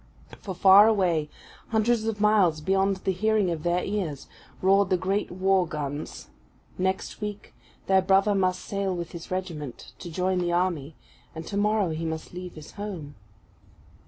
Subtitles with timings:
[0.39, 1.29] For, far away,
[1.67, 4.25] hundreds of miles beyond the hearing of their ears,
[4.59, 6.29] roared the great war guns;
[6.79, 7.53] next week
[7.85, 10.95] their brother must sail with his regiment to join the army;
[11.35, 13.13] and tomorrow he must leave his home.